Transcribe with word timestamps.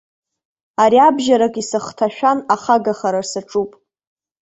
Ари 0.83 0.99
абжьарак 1.07 1.55
исыхҭашәан, 1.61 2.37
ахагахара 2.53 3.21
саҿуп. 3.29 3.71